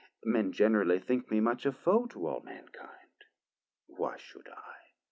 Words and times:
Men 0.25 0.51
generally 0.51 0.97
think 0.97 1.29
me 1.29 1.39
much 1.39 1.63
a 1.63 1.71
foe 1.71 2.07
To 2.07 2.25
all 2.25 2.41
mankind: 2.41 3.23
why 3.85 4.17
should 4.17 4.49
I? 4.49 4.93